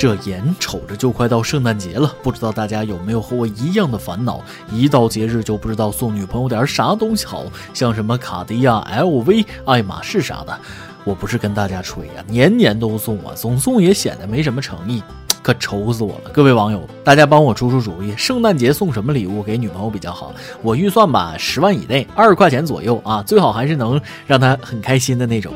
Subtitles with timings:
[0.00, 4.40] 这眼瞅着就快到圣诞节了，不知道大家有没有和我一样的烦恼？
[4.72, 7.44] 一到节日就不知道送女朋友点啥东西好，
[7.74, 10.58] 像什么卡地亚、LV、爱马仕啥的。
[11.04, 15.02] 我不是跟大家吹呀，年年都送啊，总送也显得没什么诚意，
[15.42, 16.30] 可愁死我了。
[16.32, 20.32] 各位网友，大家帮我出出主意，圣诞节送什么礼物给女朋友比较好？
[20.62, 25.52] 我预算吧，十万以内，二十块钱左右啊，最好还是能让她很开心的那种。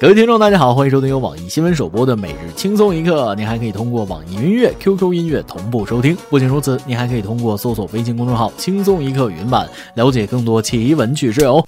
[0.00, 3.32] 各位听众，大家好，欢迎收听由网易新闻首播的每日轻松一刻。
[3.36, 6.16] 您还可以通过网易云音乐、QQ 音乐同步收听。
[6.28, 11.64] 不仅如此，您还可以通过搜索微信公众号“轻松一刻”云版了解更多奇闻趣事哦。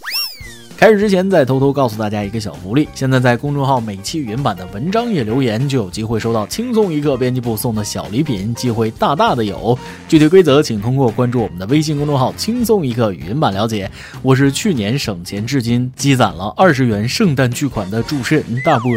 [0.77, 9.77] 开始之前，再偷偷告诉大家一个小福利：现在在公众号每期语音版的文章页留言，就有机会收到轻松一刻编辑部送的小礼品，机会大大的有。
[10.07, 13.91] 具体规则请通过关注我们的微信公众号“轻松一刻”语音版了解。
[14.21, 18.93] 我是去年省钱至今积攒了二十元圣诞巨款的主持人大波。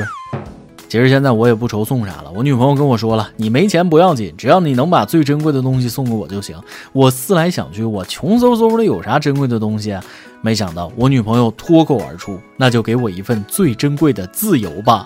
[0.90, 6.58] 其实现在我也不愁送啥了，我女朋友跟我说了，你没钱不要紧，只要你能把最珍贵的东西送给我就行。
[6.92, 10.04] 我思来想去，我穷嗖嗖的有啥珍贵的东西啊？
[10.42, 15.06] 没想到我女朋友脱口而出，那就给我一份最珍贵的自由吧。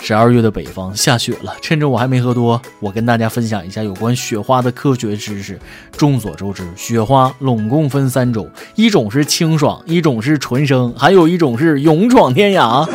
[0.00, 5.58] 十二月的北方下雪了，趁着我还没喝多，我跟大家分享一下有关雪花的科学知识。
[5.92, 12.86] 众所周知，雪花拢共分三种，一种是清爽，一种是纯生，还有一种是勇闯天涯。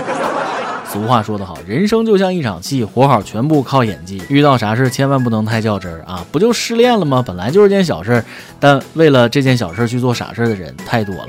[0.91, 4.19] 俗话说得好，人生就像一场戏，活好全部靠演技。
[4.27, 6.25] 遇到啥事千万不能太较真儿啊！
[6.31, 7.23] 不就失恋了吗？
[7.25, 8.25] 本来就是件小事儿，
[8.59, 11.27] 但为了这件小事去做傻事儿的人太多了。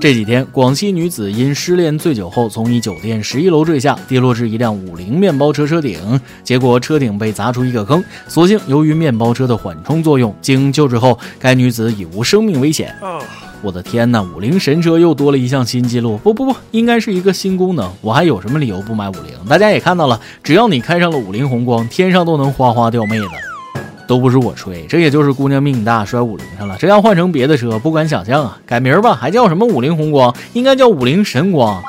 [0.00, 8.02] 这几天，广西女子因失恋醉酒后从一酒店十一楼坠下，跌落至一辆五菱面包车车顶，结果车顶被砸出一个坑。
[8.26, 12.94] 所幸由于面包车的缓冲作用，经救治后，该女子已无生命危险。
[13.62, 16.16] 我的天呐，五菱神车又多了一项新记录！
[16.18, 17.90] 不不不，应该是一个新功能。
[18.00, 19.24] 我还有什么理由不买五菱？
[19.48, 23.26] 大家也看到了，只要你开上了五菱宏光，天上都能哗哗掉妹子。
[24.06, 26.76] 都不是我吹，这也就是姑娘命大摔五菱上了。
[26.80, 28.58] 这要换成别的车，不敢想象啊！
[28.66, 30.34] 改名吧，还叫什么五菱宏光？
[30.52, 31.80] 应该叫五菱神光。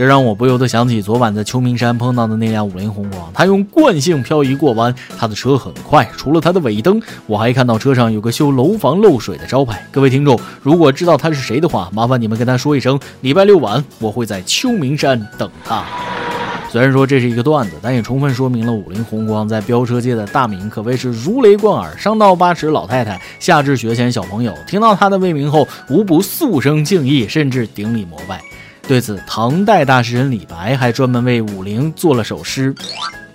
[0.00, 6.08] 这让我不由得想起昨晚在秋名山碰到的那辆五菱宏光，它用惯性漂移过弯，它的车很快。
[6.16, 9.86] 除了它的尾灯，我还看到车上有个修楼房漏水的招牌。
[9.90, 15.84] 各位听众，如果知道他是谁的话，麻烦你们跟他说一声，礼拜六晚我会在秋名山等他。
[16.70, 21.94] 虽然说这是一个段子，但也充分说明了五菱宏光在飙车界的大名可谓是如雷贯耳。
[21.98, 28.40] 上到八尺老太太，下至学前小朋友，听到他的威名后，无不肃声敬意，甚至顶礼膜拜。
[28.90, 32.74] 对此，唐代大诗人李白还专门为武陵做了首诗：“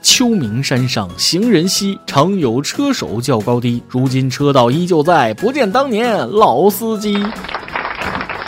[0.03, 3.81] 秋名山上行人稀，常有车手较高低。
[3.87, 7.17] 如今车道依旧在，不见当年老司机。”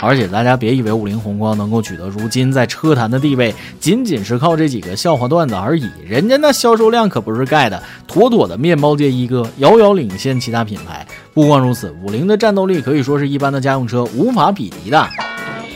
[0.02, 5.88] 而且大家别以为五菱宏光能够取得如今在车坛的地位，仅仅是靠这几个笑话段子而已。
[6.06, 11.06] 人家那销售量可不是盖的，妥妥的面包界一哥，遥遥领先其他品牌。
[11.32, 15.08] 不光如此，五菱的战斗力可以说是一般的家用车无法匹敌的。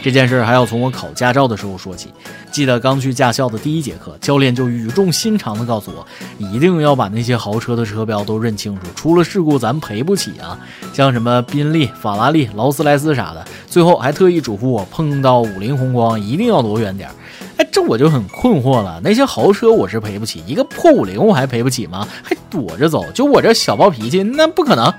[0.02, 2.12] 这件事还要从我考驾照的时候说起。
[2.50, 6.06] 记得刚去驾校的第一节课，教练就语重心长地告诉我，
[6.38, 10.58] 一定要把那些豪车的车标都认清楚，出了事故咱赔不起啊。
[10.92, 13.44] 像什么宾利、法拉利、劳斯莱斯啥的。
[13.66, 17.08] 最后还特意嘱咐我，碰到五菱宏光一定要躲远点。
[17.56, 19.00] 哎，这我就很困惑了。
[19.02, 22.06] 那些豪车我是赔不起，一个破五菱我还赔不起吗？
[22.22, 23.04] 还躲着走？
[23.12, 24.92] 就我这小暴脾气，那不可能。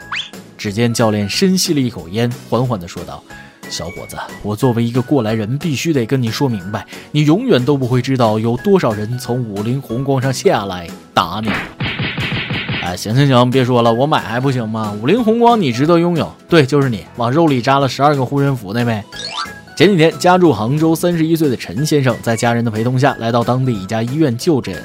[0.57, 3.21] 只见教练深吸了一口烟，缓缓地说道。
[3.69, 11.49] 小伙子，我作为一个过来人，必须得跟你说明白，你永远都不会知道有多少人从五菱宏光上下来打你。
[12.83, 14.95] 哎，行行行，别说了，我买还不行吗？
[15.01, 19.01] 五菱宏光你值得拥有，对，就是你，往肉里扎了十二个护身符那位。
[19.75, 24.75] 前几天，家住杭州三十一岁的陈先生，在家人的陪同下来到当地一家医院就诊。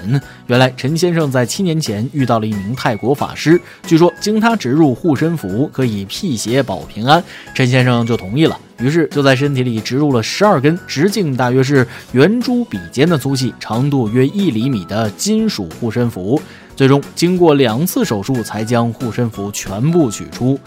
[0.47, 7.23] 原来，陈先生在七年前遇到了一名泰国法师，据说经他植入护身符可以辟邪保平安，
[7.55, 8.59] 陈先生就同意了。
[8.79, 16.41] 于是就在身体里植入了十二根直径大约是圆珠笔尖的粗细、长度约一厘米的金属护身符，
[16.75, 20.59] 最终经过两次手术才将护身符全部取出。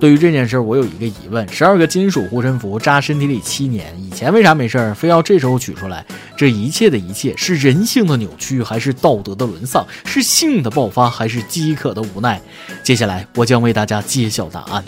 [0.00, 6.04] 对于这件事，我有一个疑问：十二个金属护身符扎身体里七年，以前为啥没事儿，非要这时候取出来？
[6.34, 9.86] 这一切的一切，是人性的扭曲，还是道德的沦丧？
[10.06, 12.40] 是性的爆发，还是饥渴的无奈？
[12.82, 14.82] 接下来，我将为大家揭晓答案。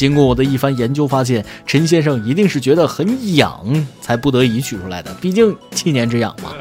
[0.00, 5.12] 经过我的一番研究，发现陈先生一定是觉得很痒，才不得已取出来的。
[5.20, 6.52] 毕竟七年之痒嘛。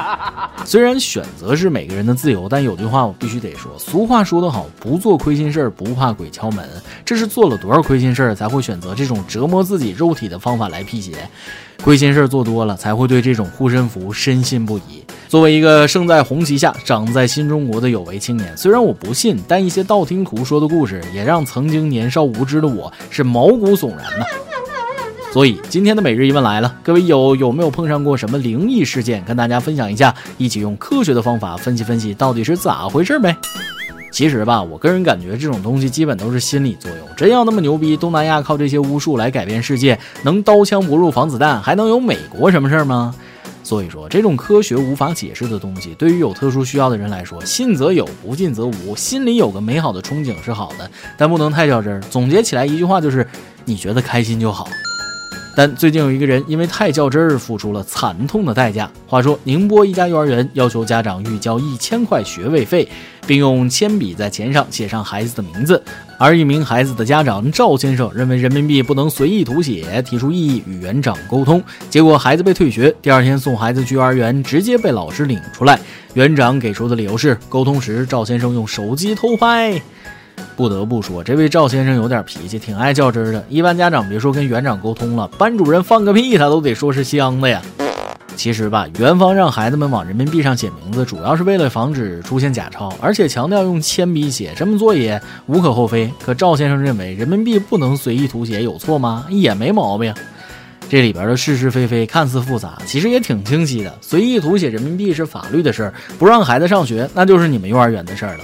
[0.64, 3.70] 虽然选择是每个人的自由，但有句话我必须得说。
[3.78, 6.66] 俗话说得好，不做亏心事儿，不怕鬼敲门。
[7.04, 11.12] 这是做了多少亏心事儿，才会选择这种折磨自己肉体的方法来辟邪？
[11.84, 15.04] 亏心事儿做多了，才会对这种护身符深信不疑。
[15.28, 24.24] 作为一个生在红旗下、长在新中国的有为青年，虽然我不信，但一些道听途说的故事也让曾经年少无知的我是毛骨悚然呢。
[25.30, 29.22] 所以今天的每日一问来了，各位友有没有碰上过什么灵异事件？
[29.26, 33.36] 跟大家分享一下，一起用科学的方法分析分析到底是咋回事呗。
[34.10, 37.16] 其实吧，我个人感觉这种东西基本都是心理作用。
[37.18, 43.14] 真要那么牛逼，东南亚靠这些巫术来改变世界，能刀枪不入防子弹，还能有美国什么事儿吗？
[43.68, 48.96] 所以说，这种科学无法解释的东西，对于有特殊需要的人来说，信则有，不信则无。
[48.96, 52.00] 心里有个美好的憧憬是好的，但不能太较真儿。
[52.00, 53.28] 总结起来一句话就是：
[53.66, 54.66] 你觉得开心就好。
[55.58, 58.88] 但最近有一个人因为太较真儿，付出了惨痛的代价。
[59.08, 62.88] 话说，宁波一家幼儿园要求家长预交一千块学位费，
[63.26, 65.82] 并用铅笔在钱上写上孩子的名字。
[66.16, 71.60] 而一名孩子的家长赵先生认为人民币不能随意涂写，提出异议与园长沟通，
[71.90, 72.94] 结果孩子被退学。
[73.02, 75.76] 第二天送孩子去幼儿园，直接被老师领出来。
[76.14, 79.82] 园长给出的理由是，沟通时赵先生用手机偷拍。
[80.58, 83.46] 不得不说，这位赵先生有点脾气，挺爱较真的。
[83.48, 87.62] 一般家长别说跟园长沟通了，班主任放个屁他都得说是香的呀。
[88.34, 96.12] 其实吧，园方让孩子们往人民币上写名字，主要是为了防止出现假钞，而且强调用铅笔写，这么做也无可厚非。
[96.24, 99.26] 可赵先生认为人民币不能随意涂写，有错吗？
[99.30, 100.12] 也没毛病。
[100.88, 103.96] 这里边的是是非非看似复杂，其实也挺清晰的。
[104.00, 108.40] 随意涂写人民币是法律的事儿，不让孩子上学，那就是你们幼儿园的事儿了。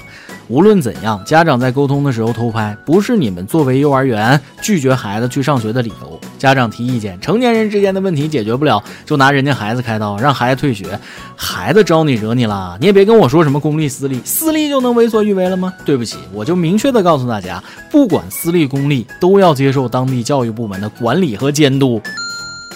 [0.49, 6.21] 无论怎样，家长在沟通的时候偷拍，不是你们作为幼儿园拒绝孩子去上学的理由。
[6.39, 10.99] 家长提意见，成年人之间的问题解决不了，就拿人家孩子开刀，让孩子退学。
[11.35, 12.77] 孩子招你惹你了？
[12.79, 15.73] 你也别跟我说什么公立私立，私立就能为所欲为了吗？
[15.87, 22.01] 对不起，我就明确的告诉大家，不管私立公立，都要接受当地教育部门的管理和监督。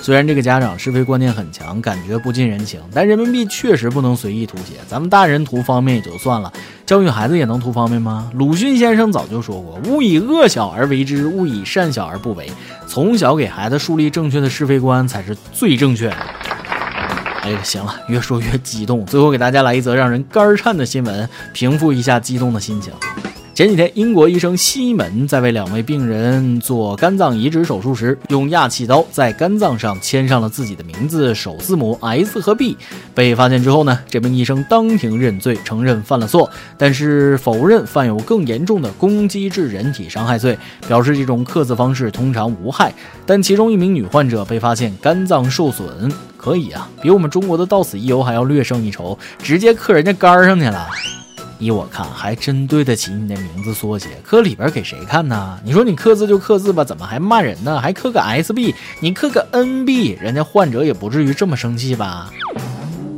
[0.01, 4.75] 虽然这个家长是非观念很强，感觉不近人情，但人民币确实不能随意涂写。
[4.87, 6.51] 咱们大人图方便也就算了，
[6.87, 8.31] 教育孩子也能图方便吗？
[8.35, 12.51] 鲁迅先生早就说过：“勿以恶小而为之，勿以善小而不为。”
[12.89, 16.17] 从小给孩子树立正确的是非观才是最正确的。
[17.43, 22.93] 哎呀，行了，越说越激动，最后给大家来一则让人肝颤的新闻，平复一下激动的心情。
[23.59, 32.77] 前几天，英国医生西门在为两位病人做肝脏移植手术时，用氩气刀在肝脏上签上了自己的名字首字母 S 和 B。
[33.17, 40.57] 被发现之后呢，这名医生当庭认罪，承认犯了错，但是否认犯有更严重的攻击致人体伤害罪，
[40.87, 42.95] 表示这种刻字方式通常无害。
[43.27, 50.87] 但其中一名女患者被发现肝脏受损，可以啊，比我们中国的到此一游还要略胜一筹，直接刻人家肝上去了。
[51.59, 55.59] 依我看，还真对得起你的名字缩写，刻里边给谁看呢？
[55.65, 57.81] 你说你刻字就刻字吧，怎么还骂人呢？
[57.81, 62.31] 还刻个 SB，你刻个 NB，人家患者也不至于这么生气吧？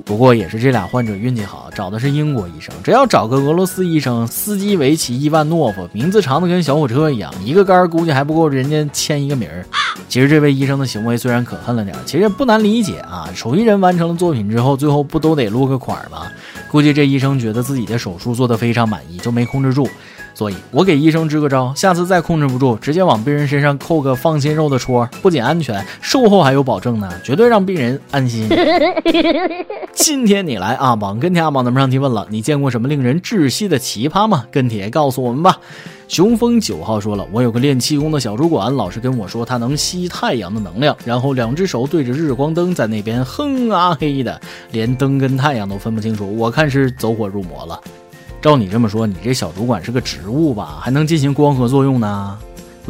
[0.04, 2.74] 不过也是这俩患者运气好，找的是英国医生。
[2.82, 9.64] 这要找个俄罗斯医生，斯基维奇伊万诺夫，名字长的跟小火车一样，一个杆儿估计还不够人家签一个名儿。
[10.08, 13.30] 其实这位医生的行为虽然可恨了点，其实也不难理解啊。
[13.32, 16.26] 手艺人完成了作品之后，最后不都得落个款吗？
[16.70, 19.88] 估计这医生觉得自己的手术做得非常满意，就没控制住。
[20.32, 28.48] 所以我给医生支个招，下次再控制不住，直接往病人身上扣个放心肉的戳，不仅安全，售后还有保证呢，绝对让病人安心。
[29.92, 34.46] 今天你来啊，网跟帖阿榜咱们上提问了，你见过什么令人窒息的奇葩吗？
[34.52, 35.58] 跟帖告诉我们吧。
[36.10, 44.40] 雄风九号说了，我有个练气功的小主管，老是跟我说他能吸太阳的能量，然后两只手对着日光灯在那边哼啊嘿的，
[44.72, 47.80] 连灯跟太阳都分不清楚，我看是走火入魔了。
[48.42, 50.80] 照你这么说，你这小主管是个植物吧？
[50.80, 52.36] 还能进行光合作用呢？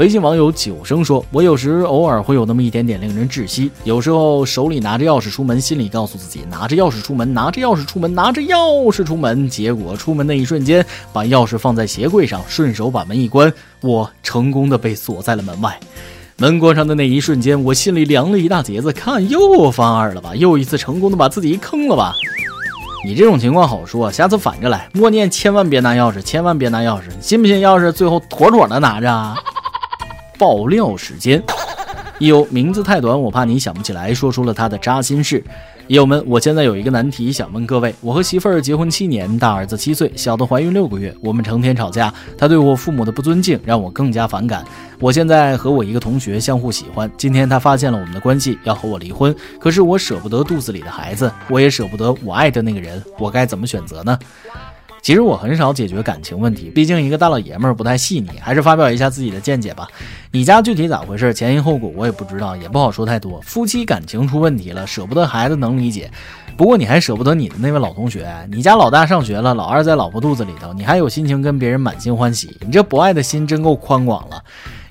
[0.00, 9.47] 微信网友九生说：“我有时偶尔会有那么一点点令人窒息，有时候手里拿着钥匙出门，心里告诉自己拿着钥匙出门，拿着钥匙出门，拿着钥匙出门。
[9.47, 13.52] 结果出门那一瞬间，把钥匙放在鞋柜上，顺手把门一关，
[13.83, 15.78] 我成功的被锁在了门外。
[16.38, 18.90] 门关上的那一瞬间，我心里凉了一大截子。
[18.95, 20.35] 看又犯二了吧？
[20.35, 22.14] 又一次成功的把自己坑了吧？”
[23.04, 29.35] 你这种情况好说，下次反着来，默念千万别拿钥匙，千万别拿钥匙，信不信钥匙最后妥妥的拿着？
[30.40, 31.42] 爆料时间，
[32.18, 35.44] 有名字太短，我怕你想不起来，说出了他的扎心事。
[35.88, 44.64] 友们，我现在有一个难题想问各位：我和媳妇儿结婚七年，大儿子七岁，小的怀孕六个月，我们成天吵架，他对我父母的不尊敬让我更加反感。
[44.99, 54.18] 我现在和我一个同学相互喜欢，今天他发现了我们的关系，要和我离婚，可是我舍不得肚子里的孩子，我也舍不得我爱的那个人，我该怎么选择呢？
[55.02, 59.88] 其实我很少解决感情问题，毕竟一个大老爷们儿不太细腻，还是发表一下自己的见解吧。
[60.30, 63.40] 你家具体咋回事，前因后果我也不知道，也不好说太多。
[63.40, 66.11] 夫妻感情出问题了，舍不得孩子能理解，
[66.57, 68.28] 不过你还舍不得你的那位老同学。
[68.50, 72.57] 你家老大上学了，老二在老婆肚子里头，你还有心情跟别人满心欢喜？
[72.61, 74.42] 你这博爱的心真够宽广了。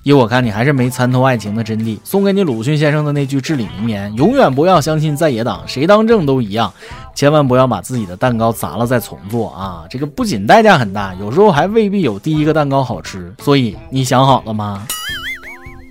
[0.03, 1.99] 依我看，你还是没参透爱情的真谛。
[2.03, 6.73] 送给你鲁迅先生的那句至理名言：永远不要相信在野党，谁当政都一样。
[7.19, 9.83] 千万不要把自己的蛋糕砸了再重做啊！
[9.89, 13.35] 这个不仅代价很大，有时候还未必有第一个蛋糕好吃。
[13.39, 14.87] 所以你想好了吗？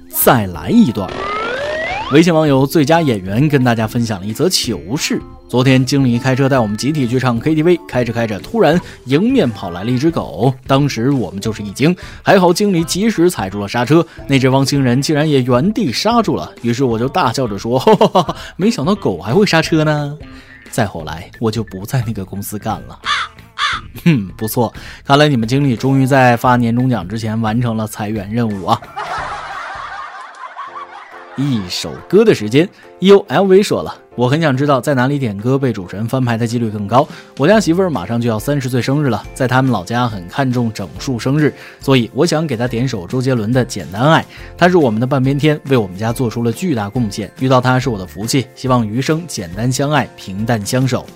[0.09, 1.07] 再来一段。
[2.13, 5.21] 微信网友最佳演员跟大家分享了一则糗事。
[5.51, 20.17] 昨天经理开车带我们集体去唱 KTV，开着开着，突然迎面跑来了一只狗，当时我们就是一惊，还好经理及时踩住了刹车，那只汪星人竟然也原地刹住了，于是我就大笑着说：“哈哈哈没想到狗还会刹车呢。”
[20.79, 22.97] 再后来我就不在那个公司干了。
[24.05, 24.73] 哼，不错，
[25.05, 28.81] 看来你们经理终于在发年终奖之前完成了裁员任务啊。
[31.35, 32.69] 一首歌的时间
[33.01, 37.07] eulv 说了，我很想知道在哪里点歌被主持人翻牌的几率更高。
[37.37, 44.21] 我家媳妇儿马上就要三十岁生日了，在他们老家很看重整数生日，所以我想给她点首周杰伦的《简单爱》。
[44.57, 48.45] 他是我们的半边天，为我们家做出了巨大贡献，遇到他是我的福气。
[48.57, 51.07] 希望余生简单相爱，平淡相守。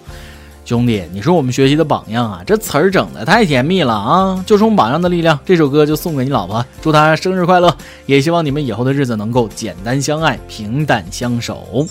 [0.64, 2.42] 兄弟，你是我们学习的榜样啊！
[2.46, 4.44] 这词儿整的太甜蜜了啊！
[4.46, 7.76] 就冲榜样的力量，这首歌就送给你老婆，祝她生日快乐！
[8.06, 11.84] 也希望你们以后的日子能够简单相爱，平淡相守。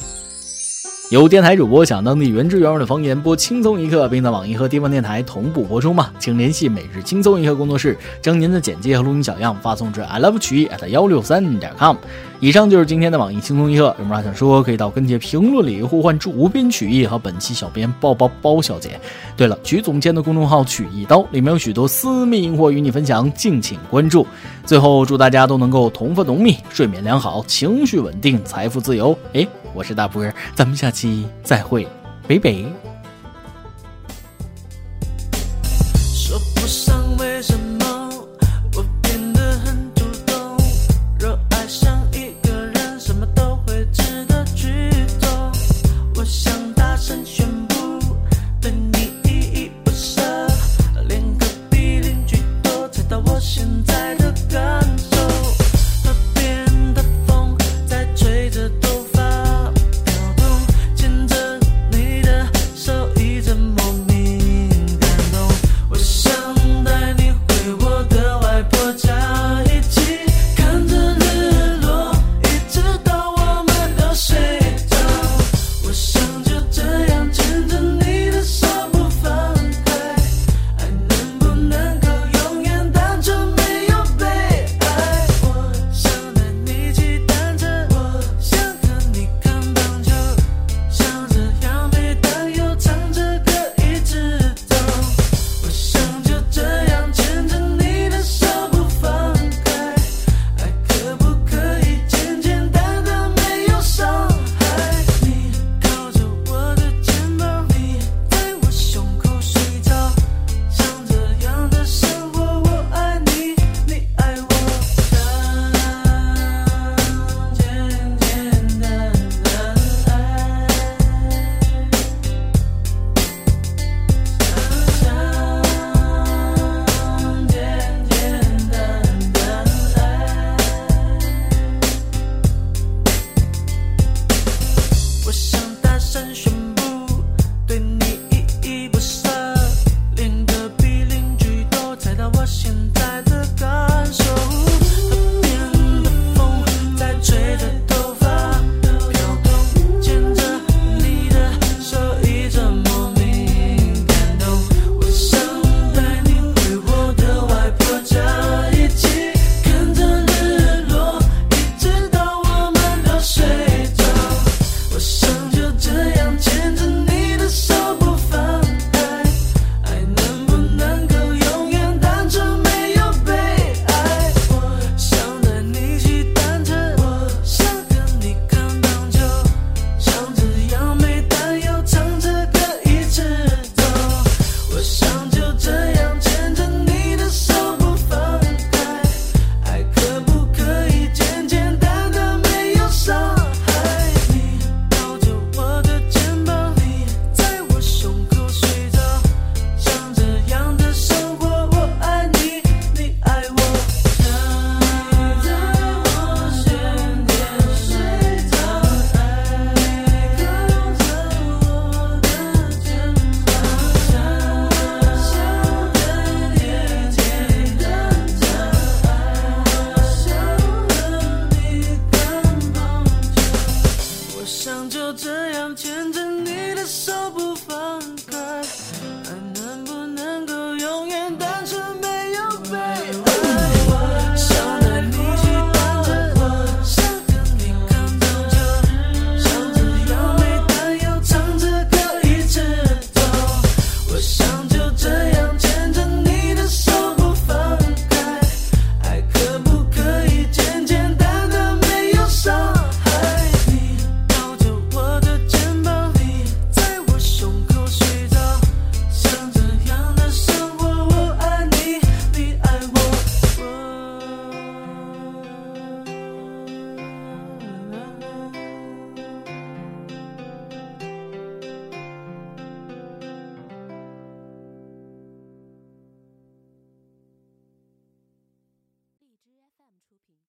[1.12, 6.10] 有电台主播想当地原汁原味的方言播轻松一刻，并在网易和地方电台同步播出吗？
[6.18, 11.98] 请联系每日轻松一刻工作室，将您的简介和录音小样发送至 i love 曲艺 at 幺六三点 com。
[12.40, 18.92] 以上就是今天的网易轻松一刻，有话想说可以到跟帖评论里呼唤主编曲艺和本期小编包包包小姐。
[19.36, 24.26] 对了，曲总监的公众号曲一刀里面有许多私密硬货与你分享，敬请关注。
[24.66, 29.14] 最后祝大家都能够同发浓密，睡眠良好，情绪稳定，财富自由。
[29.34, 29.46] 哎。
[29.74, 31.88] 我是大波儿，咱们下期再会，
[32.28, 32.66] 北北。